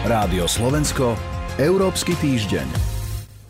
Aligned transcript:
Rádio 0.00 0.48
Slovensko, 0.48 1.12
Európsky 1.60 2.16
týždeň. 2.16 2.64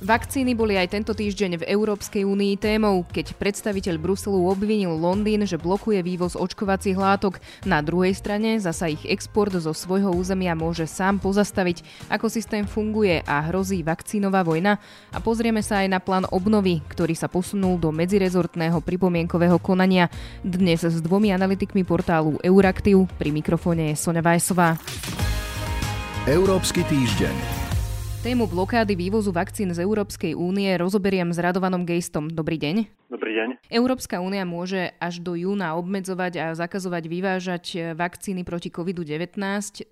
Vakcíny 0.03 0.58
boli 0.58 0.75
aj 0.75 0.99
tento 0.99 1.15
týždeň 1.15 1.62
v 1.62 1.69
Európskej 1.71 2.27
únii 2.27 2.59
témou, 2.59 3.07
keď 3.07 3.38
predstaviteľ 3.38 3.95
Bruselu 4.03 4.34
obvinil 4.34 4.91
Londýn, 4.98 5.46
že 5.46 5.62
blokuje 5.62 6.02
vývoz 6.02 6.34
očkovacích 6.34 6.98
látok. 6.98 7.39
Na 7.62 7.79
druhej 7.86 8.18
strane 8.18 8.59
zasa 8.59 8.91
ich 8.91 8.98
export 9.07 9.55
zo 9.55 9.71
svojho 9.71 10.11
územia 10.11 10.59
môže 10.59 10.91
sám 10.91 11.23
pozastaviť, 11.23 12.11
ako 12.11 12.27
systém 12.27 12.67
funguje 12.67 13.23
a 13.23 13.46
hrozí 13.46 13.87
vakcínová 13.87 14.43
vojna. 14.43 14.82
A 15.14 15.23
pozrieme 15.23 15.62
sa 15.62 15.87
aj 15.87 15.89
na 15.95 16.03
plán 16.03 16.27
obnovy, 16.35 16.82
ktorý 16.91 17.14
sa 17.14 17.30
posunul 17.30 17.79
do 17.79 17.95
medzirezortného 17.95 18.82
pripomienkového 18.82 19.62
konania. 19.62 20.11
Dnes 20.43 20.82
s 20.82 20.98
dvomi 20.98 21.30
analytikmi 21.30 21.87
portálu 21.87 22.43
Euraktiv 22.43 23.07
pri 23.23 23.30
mikrofóne 23.30 23.95
je 23.95 24.03
Sonja 24.03 24.19
Vajsová. 24.19 24.75
Európsky 26.29 26.84
týždeň. 26.84 27.33
Tému 28.20 28.45
blokády 28.45 28.92
vývozu 28.92 29.33
vakcín 29.33 29.73
z 29.73 29.80
Európskej 29.80 30.37
únie 30.37 30.69
rozoberiem 30.77 31.33
s 31.33 31.41
Radovanom 31.41 31.88
Gejstom. 31.88 32.29
Dobrý 32.29 32.60
deň. 32.60 33.09
Dobrý 33.09 33.33
deň. 33.33 33.48
Európska 33.73 34.20
únia 34.20 34.45
môže 34.45 34.93
až 35.01 35.24
do 35.24 35.33
júna 35.33 35.73
obmedzovať 35.80 36.33
a 36.37 36.46
zakazovať 36.52 37.09
vyvážať 37.09 37.96
vakcíny 37.96 38.45
proti 38.45 38.69
COVID-19. 38.69 39.41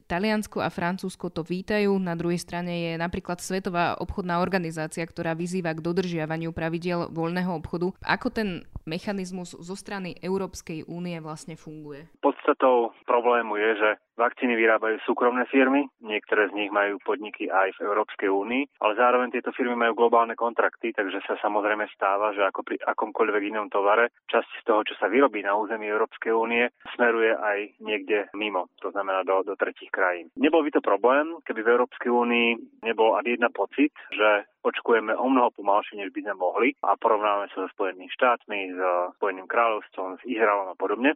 Taliansko 0.04 0.60
a 0.60 0.68
Francúzsko 0.68 1.32
to 1.32 1.40
vítajú. 1.40 1.96
Na 1.96 2.12
druhej 2.12 2.36
strane 2.44 2.92
je 2.92 2.92
napríklad 3.00 3.40
Svetová 3.40 3.96
obchodná 3.96 4.44
organizácia, 4.44 5.08
ktorá 5.08 5.32
vyzýva 5.32 5.72
k 5.72 5.80
dodržiavaniu 5.80 6.52
pravidiel 6.52 7.08
voľného 7.08 7.56
obchodu. 7.56 7.96
Ako 8.04 8.28
ten 8.28 8.68
mechanizmus 8.88 9.52
zo 9.52 9.76
strany 9.76 10.16
Európskej 10.18 10.88
únie 10.88 11.20
vlastne 11.20 11.60
funguje? 11.60 12.08
Podstatou 12.24 12.96
problému 13.04 13.60
je, 13.60 13.70
že 13.76 13.90
Vakcíny 14.18 14.58
vyrábajú 14.58 14.98
súkromné 15.06 15.46
firmy, 15.46 15.86
niektoré 16.02 16.50
z 16.50 16.56
nich 16.58 16.74
majú 16.74 16.98
podniky 17.06 17.46
aj 17.46 17.78
v 17.78 17.86
Európskej 17.86 18.26
únii, 18.26 18.82
ale 18.82 18.98
zároveň 18.98 19.30
tieto 19.30 19.54
firmy 19.54 19.78
majú 19.78 19.94
globálne 19.94 20.34
kontrakty, 20.34 20.90
takže 20.90 21.22
sa 21.22 21.38
samozrejme 21.38 21.86
stáva, 21.94 22.34
že 22.34 22.42
ako 22.42 22.66
pri 22.66 22.82
akomkoľvek 22.82 23.42
inom 23.54 23.70
tovare, 23.70 24.10
časť 24.26 24.50
z 24.58 24.62
toho, 24.66 24.82
čo 24.82 24.98
sa 24.98 25.06
vyrobí 25.06 25.46
na 25.46 25.54
území 25.54 25.86
Európskej 25.86 26.34
únie, 26.34 26.66
smeruje 26.98 27.30
aj 27.30 27.78
niekde 27.78 28.26
mimo, 28.34 28.66
to 28.82 28.90
znamená 28.90 29.22
do, 29.22 29.46
do 29.46 29.54
tretich 29.54 29.94
krajín. 29.94 30.34
Nebol 30.34 30.66
by 30.66 30.74
to 30.74 30.82
problém, 30.82 31.38
keby 31.46 31.62
v 31.62 31.78
Európskej 31.78 32.10
únii 32.10 32.82
nebol 32.82 33.14
ani 33.14 33.38
jedna 33.38 33.54
pocit, 33.54 33.94
že 34.10 34.50
očkujeme 34.64 35.14
o 35.14 35.26
mnoho 35.28 35.54
pomalšie, 35.54 35.98
než 35.98 36.10
by 36.10 36.26
sme 36.26 36.34
mohli 36.34 36.68
a 36.82 36.98
porovnáme 36.98 37.50
sa 37.54 37.66
so 37.66 37.72
Spojenými 37.74 38.10
štátmi, 38.10 38.74
s 38.74 38.80
Spojeným 39.20 39.46
kráľovstvom, 39.46 40.18
s 40.18 40.22
Izraelom 40.26 40.72
a 40.72 40.76
podobne 40.78 41.14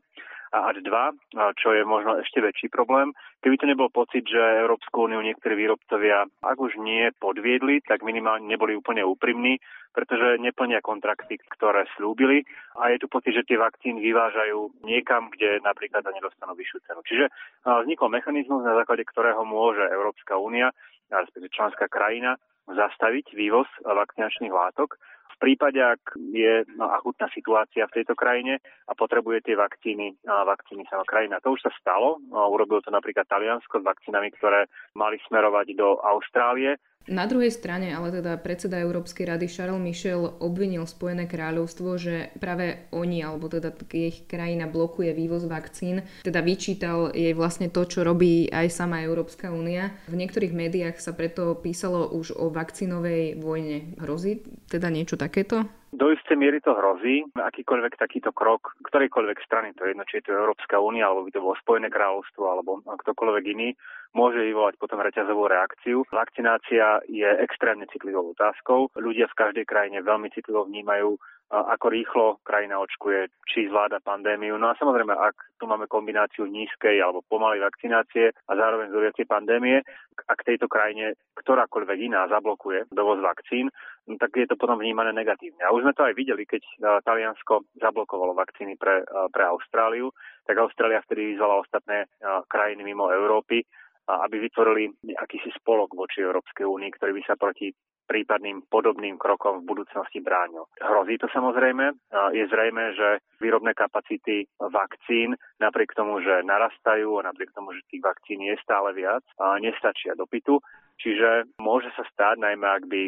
a 0.53 0.69
až 0.69 0.85
dva, 0.85 1.17
čo 1.57 1.73
je 1.73 1.81
možno 1.81 2.21
ešte 2.21 2.45
väčší 2.45 2.69
problém. 2.69 3.17
Keby 3.41 3.57
to 3.57 3.65
nebol 3.65 3.89
pocit, 3.89 4.29
že 4.29 4.37
Európsku 4.37 5.09
úniu 5.09 5.25
niektorí 5.25 5.57
výrobcovia, 5.57 6.29
ak 6.45 6.59
už 6.61 6.77
nie 6.77 7.09
podviedli, 7.17 7.81
tak 7.81 8.05
minimálne 8.05 8.45
neboli 8.45 8.77
úplne 8.77 9.01
úprimní, 9.01 9.57
pretože 9.97 10.37
neplnia 10.37 10.85
kontrakty, 10.85 11.41
ktoré 11.57 11.89
slúbili 11.97 12.45
a 12.77 12.93
je 12.93 13.01
tu 13.01 13.09
pocit, 13.09 13.33
že 13.33 13.49
tie 13.49 13.57
vakcíny 13.57 14.05
vyvážajú 14.05 14.85
niekam, 14.85 15.33
kde 15.33 15.57
napríklad 15.65 16.05
nedostanú 16.13 16.53
vyššiu 16.53 16.85
cenu. 16.85 17.01
Čiže 17.09 17.25
vznikol 17.65 18.13
mechanizmus, 18.13 18.61
na 18.61 18.77
základe 18.77 19.09
ktorého 19.09 19.49
môže 19.49 19.89
Európska 19.89 20.37
únia, 20.37 20.69
respektíve 21.09 21.49
členská 21.49 21.89
krajina, 21.89 22.37
zastaviť 22.71 23.35
vývoz 23.35 23.67
vakcinačných 23.83 24.55
látok 24.55 24.99
prípade, 25.41 25.81
ak 25.81 26.17
je 26.19 26.65
no, 26.77 26.89
akutná 26.91 27.29
situácia 27.33 27.89
v 27.89 28.03
tejto 28.03 28.17
krajine 28.19 28.59
a 28.89 28.93
potrebuje 28.93 29.47
tie 29.47 29.57
vakcíny, 29.57 30.19
vakcíny 30.25 30.85
sama 30.89 31.07
krajina. 31.07 31.41
To 31.45 31.55
už 31.55 31.65
sa 31.65 31.73
stalo. 31.79 32.21
Urobilo 32.33 32.83
to 32.85 32.91
napríklad 32.91 33.29
Taliansko 33.29 33.81
s 33.81 33.89
vakcínami, 33.89 34.33
ktoré 34.37 34.69
mali 34.97 35.17
smerovať 35.29 35.67
do 35.77 36.01
Austrálie 36.03 36.77
na 37.11 37.27
druhej 37.27 37.51
strane 37.51 37.91
ale 37.91 38.15
teda 38.15 38.39
predseda 38.39 38.79
Európskej 38.79 39.27
rady 39.27 39.51
Charles 39.51 39.83
Michel 39.83 40.39
obvinil 40.39 40.87
Spojené 40.87 41.27
kráľovstvo, 41.27 41.99
že 41.99 42.31
práve 42.39 42.87
oni, 42.95 43.27
alebo 43.27 43.51
teda 43.51 43.75
ich 43.91 44.23
krajina 44.31 44.71
blokuje 44.71 45.11
vývoz 45.11 45.51
vakcín, 45.51 46.07
teda 46.23 46.39
vyčítal 46.47 47.11
jej 47.11 47.35
vlastne 47.35 47.75
to, 47.75 47.83
čo 47.91 48.07
robí 48.07 48.47
aj 48.55 48.71
sama 48.71 49.03
Európska 49.03 49.51
únia. 49.51 49.91
V 50.07 50.15
niektorých 50.15 50.55
médiách 50.55 51.03
sa 51.03 51.11
preto 51.11 51.59
písalo 51.59 52.07
už 52.15 52.39
o 52.39 52.55
vakcínovej 52.55 53.43
vojne. 53.43 53.99
Hrozí 53.99 54.47
teda 54.71 54.87
niečo 54.87 55.19
takéto? 55.23 55.63
Do 55.93 56.09
istej 56.09 56.41
miery 56.41 56.65
to 56.65 56.73
hrozí. 56.73 57.21
Akýkoľvek 57.37 58.01
takýto 58.01 58.33
krok 58.33 58.73
ktorejkoľvek 58.81 59.39
strany, 59.45 59.77
to 59.77 59.85
jedno, 59.85 60.05
či 60.09 60.21
je 60.21 60.29
to 60.29 60.37
Európska 60.37 60.81
únia, 60.81 61.09
alebo 61.09 61.29
by 61.29 61.33
to 61.33 61.45
bolo 61.45 61.57
Spojené 61.61 61.89
kráľovstvo, 61.93 62.43
alebo 62.45 62.81
ktokoľvek 62.85 63.45
iný, 63.53 63.77
môže 64.13 64.41
vyvolať 64.41 64.77
potom 64.77 65.01
reťazovú 65.01 65.49
reakciu. 65.49 66.05
Vakcinácia 66.13 67.01
je 67.09 67.29
extrémne 67.41 67.89
citlivou 67.89 68.33
otázkou. 68.37 68.93
Ľudia 68.97 69.29
v 69.33 69.39
každej 69.39 69.65
krajine 69.65 70.05
veľmi 70.05 70.29
citlivo 70.33 70.69
vnímajú 70.69 71.17
ako 71.53 71.87
rýchlo 71.93 72.27
krajina 72.41 72.81
očkuje, 72.81 73.29
či 73.45 73.69
zvláda 73.69 74.01
pandémiu. 74.01 74.57
No 74.57 74.73
a 74.73 74.79
samozrejme, 74.81 75.13
ak 75.13 75.61
tu 75.61 75.69
máme 75.69 75.85
kombináciu 75.85 76.49
nízkej 76.49 76.97
alebo 77.05 77.21
pomalej 77.29 77.61
vakcinácie 77.61 78.33
a 78.33 78.53
zároveň 78.57 78.89
zoriacej 78.89 79.29
pandémie, 79.29 79.85
ak 80.17 80.49
tejto 80.49 80.65
krajine 80.65 81.13
ktorákoľvek 81.37 81.99
iná 82.09 82.25
zablokuje 82.33 82.89
dovoz 82.89 83.21
vakcín, 83.21 83.69
no 84.09 84.17
tak 84.17 84.33
je 84.33 84.49
to 84.49 84.57
potom 84.57 84.81
vnímané 84.81 85.13
negatívne. 85.13 85.61
A 85.61 85.77
už 85.77 85.85
sme 85.85 85.93
to 85.93 86.09
aj 86.09 86.17
videli, 86.17 86.49
keď 86.49 86.65
Taliansko 87.05 87.69
zablokovalo 87.77 88.33
vakcíny 88.33 88.81
pre, 88.81 89.05
pre 89.29 89.45
Austráliu, 89.45 90.09
tak 90.49 90.57
Austrália 90.57 91.05
vtedy 91.05 91.37
vyzvala 91.37 91.61
ostatné 91.61 92.09
krajiny 92.49 92.81
mimo 92.81 93.13
Európy, 93.13 93.61
aby 94.07 94.37
vytvorili 94.43 94.91
akýsi 95.15 95.51
spolok 95.59 95.95
voči 95.95 96.23
Európskej 96.23 96.67
únii, 96.67 96.91
ktorý 96.99 97.13
by 97.19 97.23
sa 97.27 97.35
proti 97.39 97.71
prípadným 98.03 98.67
podobným 98.67 99.15
krokom 99.17 99.63
v 99.63 99.69
budúcnosti 99.73 100.19
bránil. 100.19 100.67
Hrozí 100.83 101.17
to 101.23 101.31
samozrejme. 101.31 101.97
Je 102.35 102.45
zrejme, 102.51 102.93
že 102.99 103.23
výrobné 103.39 103.73
kapacity 103.79 104.45
vakcín, 104.59 105.39
napriek 105.63 105.95
tomu, 105.95 106.19
že 106.21 106.43
narastajú 106.43 107.23
a 107.23 107.27
napriek 107.31 107.55
tomu, 107.55 107.73
že 107.73 107.87
tých 107.89 108.03
vakcín 108.03 108.43
je 108.43 108.59
stále 108.61 108.91
viac, 108.93 109.23
nestačia 109.63 110.19
dopytu. 110.19 110.59
Čiže 111.01 111.57
môže 111.59 111.89
sa 111.99 112.05
stáť, 112.05 112.43
najmä 112.43 112.67
ak 112.69 112.85
by, 112.87 113.03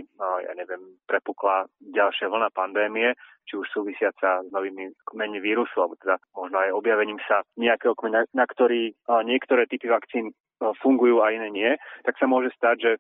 ja 0.47 0.53
neviem, 0.57 0.99
prepukla 1.05 1.69
ďalšia 1.79 2.27
vlna 2.27 2.51
pandémie, 2.51 3.13
či 3.45 3.61
už 3.61 3.71
súvisiaca 3.71 4.41
s 4.41 4.49
novými 4.51 4.95
kmeňmi 5.05 5.39
vírusu, 5.39 5.79
alebo 5.79 6.01
teda 6.01 6.17
možno 6.33 6.65
aj 6.65 6.71
objavením 6.75 7.21
sa 7.29 7.45
nejakého 7.61 7.93
kmeňa, 7.93 8.33
na 8.33 8.47
ktorý 8.49 8.95
niektoré 9.29 9.69
typy 9.69 9.93
vakcín 9.93 10.33
fungujú 10.81 11.21
a 11.21 11.35
iné 11.35 11.49
nie, 11.51 11.73
tak 12.07 12.17
sa 12.17 12.31
môže 12.31 12.53
stať, 12.57 12.77
že 12.81 12.93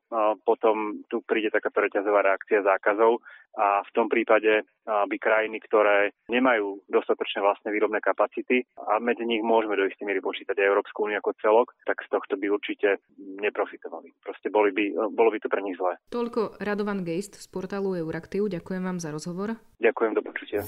potom 0.45 1.05
tu 1.09 1.25
príde 1.25 1.49
taká 1.49 1.73
reťazová 1.73 2.25
reakcia 2.25 2.65
zákazov 2.65 3.23
a 3.55 3.87
v 3.87 3.91
tom 3.95 4.11
prípade 4.11 4.67
by 4.85 5.17
krajiny, 5.17 5.63
ktoré 5.63 6.11
nemajú 6.27 6.83
dostatočné 6.91 7.39
vlastné 7.39 7.71
výrobné 7.71 8.03
kapacity 8.03 8.67
a 8.75 8.99
medzi 8.99 9.23
nich 9.23 9.41
môžeme 9.47 9.79
do 9.79 9.87
istej 9.87 10.05
miery 10.11 10.19
počítať 10.19 10.59
aj 10.59 10.71
Európsku 10.75 11.07
úniu 11.07 11.23
ako 11.23 11.39
celok, 11.39 11.69
tak 11.87 12.03
z 12.03 12.09
tohto 12.11 12.35
by 12.35 12.51
určite 12.51 12.99
neprofitovali. 13.17 14.11
Proste 14.27 14.51
boli 14.51 14.75
by, 14.75 15.15
bolo 15.15 15.31
by 15.31 15.39
to 15.39 15.47
pre 15.47 15.63
nich 15.63 15.79
zlé. 15.79 15.95
Toľko 16.11 16.59
Radovan 16.59 17.07
Geist 17.07 17.39
z 17.39 17.47
portálu 17.47 17.95
Euraktiv. 17.95 18.51
Ďakujem 18.51 18.83
vám 18.83 18.99
za 18.99 19.15
rozhovor. 19.15 19.55
Ďakujem, 19.79 20.13
do 20.19 20.23
počutia. 20.27 20.61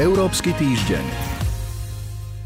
Európsky 0.00 0.56
týždeň. 0.56 1.39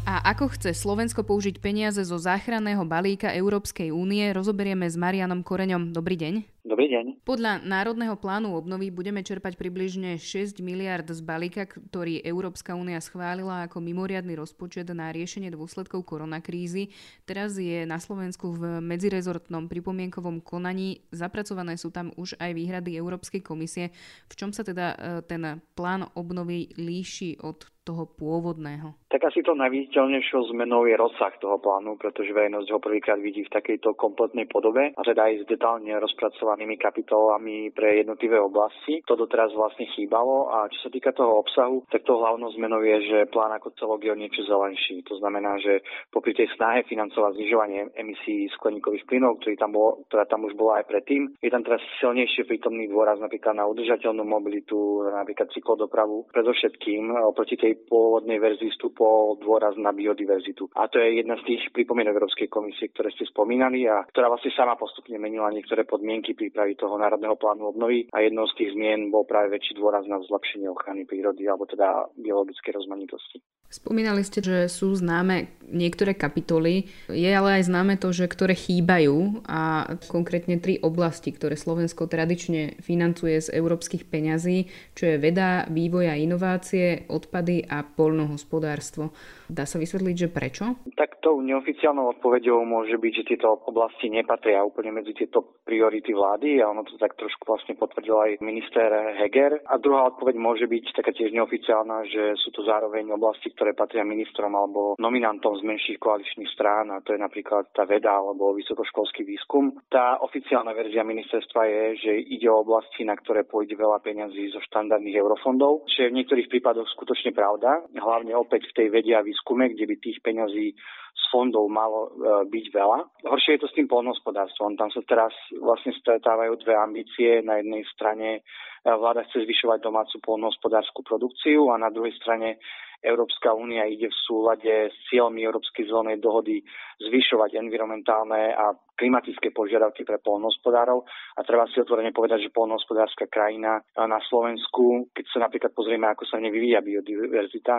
A 0.05 0.21
ako 0.21 0.53
chce 0.53 0.77
Slovensko 0.77 1.25
použiť 1.25 1.57
peniaze 1.57 1.97
zo 2.05 2.21
záchranného 2.21 2.85
balíka 2.85 3.33
Európskej 3.33 3.89
únie, 3.89 4.29
rozoberieme 4.29 4.85
s 4.85 4.93
Marianom 4.93 5.41
Koreňom. 5.41 5.97
Dobrý 5.97 6.13
deň. 6.13 6.54
Dobrý 6.65 6.89
deň. 6.89 7.21
Podľa 7.21 7.61
Národného 7.61 8.17
plánu 8.17 8.57
obnovy 8.57 8.89
budeme 8.89 9.21
čerpať 9.21 9.53
približne 9.53 10.17
6 10.17 10.65
miliard 10.65 11.05
z 11.05 11.21
balíka, 11.21 11.69
ktorý 11.69 12.25
Európska 12.25 12.73
únia 12.73 12.97
schválila 12.97 13.69
ako 13.69 13.85
mimoriadny 13.85 14.33
rozpočet 14.33 14.89
na 14.89 15.13
riešenie 15.13 15.53
dôsledkov 15.53 16.01
koronakrízy. 16.09 16.89
Teraz 17.29 17.61
je 17.61 17.85
na 17.85 18.01
Slovensku 18.01 18.49
v 18.49 18.81
medzirezortnom 18.81 19.69
pripomienkovom 19.69 20.41
konaní. 20.41 21.05
Zapracované 21.13 21.77
sú 21.77 21.93
tam 21.93 22.09
už 22.17 22.33
aj 22.41 22.57
výhrady 22.57 22.97
Európskej 22.97 23.45
komisie. 23.45 23.93
V 24.25 24.33
čom 24.33 24.49
sa 24.49 24.65
teda 24.65 24.97
e, 24.97 25.21
ten 25.21 25.61
plán 25.77 26.09
obnovy 26.17 26.73
líši 26.81 27.45
od 27.45 27.61
toho 27.85 28.09
pôvodného? 28.09 28.97
Tak 29.13 29.29
asi 29.29 29.45
to 29.45 29.53
najviditeľnejšou 29.53 30.49
zmenou 30.51 30.89
je 30.89 30.97
rozsah 30.97 31.31
toho 31.37 31.61
plánu, 31.61 32.01
pretože 32.01 32.33
verejnosť 32.33 32.73
ho 32.73 32.81
prvýkrát 32.81 33.21
vidí 33.21 33.45
v 33.45 33.53
takejto 33.53 33.93
kompletnej 33.93 34.49
podobe 34.49 34.91
a 34.97 35.01
teda 35.05 35.29
aj 35.29 35.45
s 35.45 35.47
detálne 35.47 35.93
rozpracovaným 36.01 36.54
dedikovanými 36.55 36.79
kapitolami 36.79 37.71
pre 37.75 37.99
jednotlivé 37.99 38.39
oblasti. 38.39 39.03
To 39.05 39.19
doteraz 39.19 39.51
vlastne 39.51 39.85
chýbalo 39.91 40.47
a 40.47 40.71
čo 40.71 40.87
sa 40.87 40.89
týka 40.89 41.11
toho 41.11 41.43
obsahu, 41.43 41.83
tak 41.91 42.07
to 42.07 42.15
hlavnou 42.15 42.47
zmenou 42.55 42.79
je, 42.79 42.97
že 43.11 43.19
plán 43.29 43.51
ako 43.51 43.75
celok 43.75 44.07
je 44.07 44.11
o 44.11 44.17
niečo 44.17 44.41
zelenší. 44.47 45.03
To 45.11 45.19
znamená, 45.19 45.59
že 45.59 45.83
popri 46.09 46.31
tej 46.31 46.47
snahe 46.55 46.87
financovať 46.87 47.35
znižovanie 47.35 47.91
emisí 47.99 48.47
skleníkových 48.55 49.03
plynov, 49.03 49.43
ktorý 49.43 49.55
tam 49.59 49.75
bol, 49.75 49.99
ktorá 50.07 50.23
tam 50.25 50.47
už 50.47 50.55
bola 50.55 50.79
aj 50.79 50.87
predtým, 50.87 51.35
je 51.43 51.51
tam 51.51 51.63
teraz 51.67 51.83
silnejšie 51.99 52.47
prítomný 52.47 52.87
dôraz 52.87 53.19
napríklad 53.19 53.59
na 53.59 53.67
udržateľnú 53.67 54.23
mobilitu, 54.23 55.03
napríklad 55.11 55.51
cyklodopravu. 55.51 56.31
Predovšetkým 56.31 57.11
oproti 57.27 57.59
tej 57.59 57.83
pôvodnej 57.91 58.39
verzii 58.39 58.71
vstupol 58.71 59.35
dôraz 59.43 59.75
na 59.75 59.91
biodiverzitu. 59.91 60.71
A 60.79 60.87
to 60.87 61.03
je 61.03 61.19
jedna 61.19 61.35
z 61.43 61.55
tých 61.55 61.61
pripomienok 61.75 62.15
Európskej 62.15 62.47
komisie, 62.47 62.89
ktoré 62.95 63.11
ste 63.11 63.27
spomínali 63.27 63.89
a 63.89 64.07
ktorá 64.07 64.31
vlastne 64.31 64.55
sama 64.55 64.79
postupne 64.79 65.19
menila 65.19 65.51
niektoré 65.51 65.83
podmienky 65.83 66.37
prípravy 66.45 66.77
toho 66.77 67.01
národného 67.01 67.33
plánu 67.33 67.73
obnovy 67.73 68.05
a 68.13 68.21
jednou 68.21 68.45
z 68.45 68.53
tých 68.61 68.77
zmien 68.77 69.09
bol 69.09 69.25
práve 69.25 69.57
väčší 69.57 69.73
dôraz 69.81 70.05
na 70.05 70.21
zlepšenie 70.21 70.69
ochrany 70.69 71.09
prírody 71.09 71.49
alebo 71.49 71.65
teda 71.65 72.13
biologickej 72.21 72.77
rozmanitosti. 72.77 73.41
Spomínali 73.65 74.21
ste, 74.21 74.45
že 74.45 74.57
sú 74.69 74.93
známe 74.93 75.49
niektoré 75.65 76.13
kapitoly, 76.13 76.85
je 77.09 77.25
ale 77.25 77.59
aj 77.59 77.67
známe 77.67 77.97
to, 77.97 78.13
že 78.13 78.29
ktoré 78.29 78.53
chýbajú 78.53 79.41
a 79.49 79.89
konkrétne 80.05 80.61
tri 80.61 80.77
oblasti, 80.77 81.33
ktoré 81.33 81.57
Slovensko 81.57 82.05
tradične 82.05 82.77
financuje 82.85 83.41
z 83.41 83.49
európskych 83.57 84.05
peňazí, 84.05 84.69
čo 84.93 85.09
je 85.09 85.17
veda, 85.17 85.65
vývoj 85.65 86.13
a 86.13 86.15
inovácie, 86.15 87.09
odpady 87.09 87.65
a 87.65 87.81
polnohospodárstvo. 87.81 89.09
Dá 89.49 89.65
sa 89.65 89.81
vysvetliť, 89.81 90.15
že 90.15 90.29
prečo? 90.29 90.77
Tak 90.93 91.21
tou 91.25 91.41
neoficiálnou 91.41 92.17
odpovedou 92.17 92.61
môže 92.65 92.97
byť, 93.01 93.13
že 93.17 93.27
tieto 93.33 93.49
oblasti 93.65 94.13
nepatria 94.13 94.61
úplne 94.61 94.93
medzi 94.93 95.17
tieto 95.17 95.61
priority 95.65 96.13
vlády 96.13 96.34
a 96.35 96.69
ono 96.69 96.83
to 96.83 96.99
tak 96.99 97.15
trošku 97.15 97.47
vlastne 97.47 97.79
potvrdil 97.79 98.15
aj 98.15 98.31
minister 98.43 99.15
Heger. 99.15 99.63
A 99.65 99.79
druhá 99.79 100.11
odpoveď 100.11 100.35
môže 100.35 100.65
byť 100.67 100.95
taká 100.95 101.15
tiež 101.15 101.31
neoficiálna, 101.31 102.07
že 102.11 102.35
sú 102.39 102.51
to 102.51 102.67
zároveň 102.67 103.07
oblasti, 103.15 103.51
ktoré 103.55 103.71
patria 103.71 104.03
ministrom 104.03 104.51
alebo 104.53 104.99
nominantom 104.99 105.55
z 105.59 105.63
menších 105.63 105.99
koaličných 105.99 106.51
strán 106.51 106.91
a 106.91 106.99
to 106.99 107.15
je 107.15 107.19
napríklad 107.19 107.71
tá 107.71 107.87
veda 107.87 108.11
alebo 108.11 108.55
vysokoškolský 108.55 109.23
výskum. 109.23 109.79
Tá 109.87 110.19
oficiálna 110.19 110.75
verzia 110.75 111.07
ministerstva 111.07 111.61
je, 111.65 111.83
že 112.03 112.11
ide 112.19 112.51
o 112.51 112.61
oblasti, 112.61 113.07
na 113.07 113.15
ktoré 113.15 113.47
pôjde 113.47 113.79
veľa 113.79 114.03
peňazí 114.03 114.51
zo 114.51 114.59
štandardných 114.65 115.19
eurofondov, 115.19 115.87
čo 115.87 116.07
je 116.07 116.11
v 116.11 116.17
niektorých 116.21 116.51
prípadoch 116.51 116.87
skutočne 116.91 117.31
pravda, 117.31 117.83
hlavne 117.95 118.35
opäť 118.35 118.67
v 118.71 118.75
tej 118.75 118.87
vedia 118.91 119.21
a 119.21 119.27
výskume, 119.27 119.71
kde 119.71 119.85
by 119.87 119.95
tých 120.01 120.19
peňazí 120.19 120.75
z 121.15 121.23
fondov 121.31 121.71
malo 121.71 122.11
e, 122.11 122.47
byť 122.51 122.65
veľa. 122.75 122.99
Horšie 123.23 123.55
je 123.55 123.61
to 123.63 123.71
s 123.71 123.75
tým 123.79 123.87
polnohospodárstvom. 123.87 124.75
Tam 124.75 124.91
sa 124.91 124.99
teraz 125.07 125.31
vlastne 125.55 125.95
stretávajú 126.15 126.55
dve 126.63 126.79
ambície. 126.79 127.43
Na 127.43 127.59
jednej 127.59 127.83
strane 127.91 128.39
e, 128.39 128.41
vláda 128.87 129.27
chce 129.27 129.43
zvyšovať 129.43 129.83
domácu 129.83 130.23
polnohospodárskú 130.23 131.03
produkciu 131.03 131.75
a 131.75 131.75
na 131.75 131.91
druhej 131.91 132.15
strane 132.15 132.63
Európska 133.03 133.51
únia 133.51 133.83
ide 133.83 134.07
v 134.07 134.21
súlade 134.23 134.87
s 134.87 134.95
cieľmi 135.11 135.43
Európskej 135.43 135.91
zelenej 135.91 136.23
dohody 136.23 136.63
zvyšovať 137.03 137.59
environmentálne 137.59 138.55
a 138.55 138.71
klimatické 138.95 139.51
požiadavky 139.51 140.07
pre 140.07 140.17
polnohospodárov 140.23 141.03
a 141.35 141.39
treba 141.43 141.67
si 141.69 141.83
otvorene 141.83 142.15
povedať, 142.15 142.47
že 142.47 142.55
polnohospodárska 142.55 143.27
krajina 143.27 143.83
na 143.95 144.19
Slovensku, 144.31 145.11
keď 145.11 145.25
sa 145.29 145.39
napríklad 145.45 145.71
pozrieme, 145.75 146.07
ako 146.07 146.23
sa 146.25 146.39
nevyvíja 146.39 146.79
biodiverzita, 146.79 147.75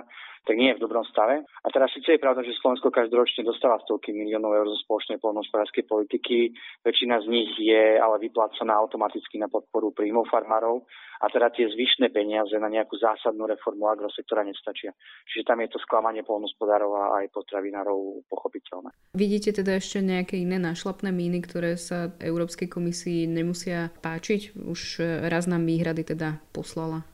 tak 0.46 0.54
nie 0.54 0.70
je 0.70 0.78
v 0.78 0.84
dobrom 0.86 1.02
stave. 1.10 1.42
A 1.42 1.68
teraz 1.74 1.90
síce 1.90 2.14
je 2.14 2.22
pravda, 2.22 2.46
že 2.46 2.54
Slovensko 2.62 2.94
každoročne 2.94 3.42
dostáva 3.42 3.82
stovky 3.82 4.14
miliónov 4.14 4.54
eur 4.54 4.66
zo 4.70 4.78
spoločnej 4.86 5.18
polnohospodárskej 5.18 5.84
politiky, 5.90 6.54
väčšina 6.86 7.19
z 7.24 7.26
nich 7.26 7.50
je 7.58 7.98
ale 7.98 8.22
vyplácaná 8.22 8.78
automaticky 8.78 9.42
na 9.42 9.50
podporu 9.50 9.90
príjmov 9.90 10.30
farmárov 10.30 10.86
a 11.19 11.26
teda 11.32 11.50
tie 11.50 11.66
zvyšné 11.66 12.14
peniaze 12.14 12.54
na 12.60 12.70
nejakú 12.70 12.94
zásadnú 12.94 13.48
reformu 13.48 13.88
agrosektora 13.90 14.46
nestačia. 14.46 14.94
Čiže 15.26 15.48
tam 15.48 15.58
je 15.64 15.69
to 15.72 15.82
sklamanie 15.82 16.22
polnospodárov 16.22 16.90
a 16.94 17.02
aj 17.24 17.32
potravinárov 17.34 18.28
pochopiteľné. 18.30 18.94
Vidíte 19.16 19.50
teda 19.50 19.80
ešte 19.80 19.98
nejaké 20.04 20.38
iné 20.38 20.62
nášlapné 20.62 21.06
míny, 21.11 21.43
ktoré 21.43 21.75
sa 21.75 22.14
Európskej 22.23 22.70
komisii 22.70 23.26
nemusia 23.26 23.91
páčiť? 24.00 24.55
Už 24.56 25.03
raz 25.26 25.50
nám 25.50 25.67
výhrady 25.67 26.06
teda 26.06 26.38
poslala 26.55 27.06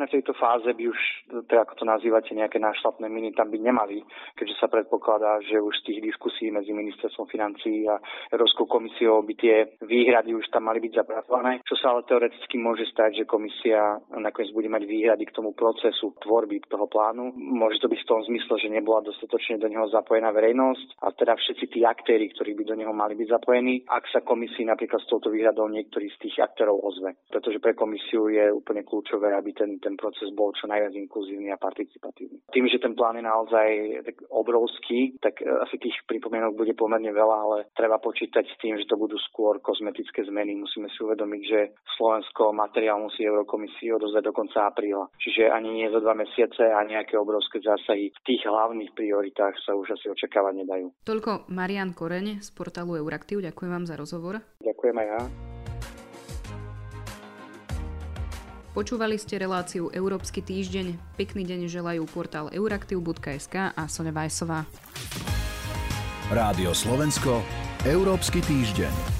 podľa 0.00 0.16
v 0.16 0.16
tejto 0.24 0.34
fáze 0.40 0.70
by 0.72 0.84
už, 0.88 1.00
to 1.44 1.54
ako 1.60 1.74
to 1.76 1.84
nazývate, 1.84 2.32
nejaké 2.32 2.56
nášlapné 2.56 3.04
miny 3.12 3.36
tam 3.36 3.52
byť 3.52 3.60
nemali, 3.60 4.00
keďže 4.32 4.56
sa 4.56 4.72
predpokladá, 4.72 5.44
že 5.44 5.60
už 5.60 5.76
z 5.84 5.92
tých 5.92 6.00
diskusí 6.12 6.48
medzi 6.48 6.72
ministerstvom 6.72 7.28
financií 7.28 7.84
a 7.84 8.00
Európskou 8.32 8.64
komisiou 8.64 9.20
by 9.20 9.34
tie 9.36 9.56
výhrady 9.84 10.32
už 10.32 10.48
tam 10.48 10.72
mali 10.72 10.80
byť 10.80 11.04
zapracované. 11.04 11.60
Čo 11.68 11.76
sa 11.76 11.92
ale 11.92 12.08
teoreticky 12.08 12.56
môže 12.56 12.88
stať, 12.88 13.20
že 13.20 13.24
komisia 13.28 14.00
nakoniec 14.16 14.56
bude 14.56 14.72
mať 14.72 14.88
výhrady 14.88 15.24
k 15.28 15.36
tomu 15.36 15.52
procesu 15.52 16.16
tvorby 16.24 16.64
toho 16.64 16.88
plánu. 16.88 17.36
Môže 17.36 17.84
to 17.84 17.92
byť 17.92 18.00
v 18.00 18.08
tom 18.08 18.20
zmysle, 18.24 18.56
že 18.56 18.72
nebola 18.72 19.04
dostatočne 19.04 19.60
do 19.60 19.68
neho 19.68 19.84
zapojená 19.92 20.32
verejnosť 20.32 21.04
a 21.04 21.12
teda 21.12 21.36
všetci 21.36 21.64
tí 21.76 21.80
aktéry, 21.84 22.32
ktorí 22.32 22.56
by 22.56 22.64
do 22.72 22.76
neho 22.80 22.94
mali 22.96 23.12
byť 23.20 23.28
zapojení, 23.36 23.84
ak 23.84 24.08
sa 24.08 24.24
komisii 24.24 24.64
napríklad 24.64 25.04
s 25.04 25.10
touto 25.12 25.28
výhradou 25.28 25.68
niektorý 25.68 26.08
z 26.16 26.24
tých 26.24 26.40
aktérov 26.40 26.80
ozve. 26.80 27.20
Pretože 27.28 27.60
pre 27.60 27.76
komisiu 27.76 28.32
je 28.32 28.48
úplne 28.48 28.80
kľúčové, 28.80 29.36
aby 29.36 29.52
ten 29.52 29.70
ten, 29.78 29.89
ten 29.90 29.98
proces 29.98 30.30
bol 30.30 30.54
čo 30.54 30.70
najviac 30.70 30.94
inkluzívny 30.94 31.50
a 31.50 31.58
participatívny. 31.58 32.46
Tým, 32.54 32.70
že 32.70 32.78
ten 32.78 32.94
plán 32.94 33.18
je 33.18 33.26
naozaj 33.26 33.68
tak 34.06 34.22
obrovský, 34.30 35.18
tak 35.18 35.42
e, 35.42 35.50
asi 35.50 35.82
tých 35.82 35.98
pripomienok 36.06 36.54
bude 36.54 36.78
pomerne 36.78 37.10
veľa, 37.10 37.36
ale 37.42 37.56
treba 37.74 37.98
počítať 37.98 38.46
s 38.46 38.54
tým, 38.62 38.78
že 38.78 38.86
to 38.86 38.94
budú 38.94 39.18
skôr 39.18 39.58
kozmetické 39.58 40.22
zmeny. 40.22 40.54
Musíme 40.54 40.86
si 40.94 41.02
uvedomiť, 41.02 41.42
že 41.42 41.60
Slovensko 41.98 42.54
materiál 42.54 43.02
musí 43.02 43.26
Eurokomisii 43.26 43.90
odozdať 43.98 44.30
do 44.30 44.32
konca 44.32 44.70
apríla. 44.70 45.10
Čiže 45.18 45.50
ani 45.50 45.82
nie 45.82 45.90
za 45.90 45.98
dva 45.98 46.14
mesiace 46.14 46.70
a 46.70 46.86
nejaké 46.86 47.18
obrovské 47.18 47.58
zásahy 47.58 48.14
v 48.14 48.20
tých 48.22 48.46
hlavných 48.46 48.94
prioritách 48.94 49.58
sa 49.66 49.74
už 49.74 49.98
asi 49.98 50.06
očakávať 50.06 50.62
nedajú. 50.62 50.86
Toľko 51.02 51.50
Marian 51.50 51.90
Koreň 51.98 52.38
z 52.38 52.48
portálu 52.54 52.94
Euraktiv. 53.02 53.42
Ďakujem 53.42 53.70
vám 53.74 53.84
za 53.90 53.98
rozhovor. 53.98 54.38
Ďakujem 54.62 54.96
aj 55.02 55.08
ja. 55.10 55.59
Počúvali 58.70 59.18
ste 59.18 59.34
reláciu 59.42 59.90
Európsky 59.90 60.46
týždeň. 60.46 61.18
Pekný 61.18 61.42
deň 61.42 61.66
želajú 61.66 62.06
portál 62.06 62.46
euraktiv.sk 62.54 63.74
a 63.74 63.82
Sonja 63.90 64.14
Vajsová. 64.14 64.62
Rádio 66.30 66.70
Slovensko, 66.70 67.42
Európsky 67.82 68.38
týždeň. 68.38 69.19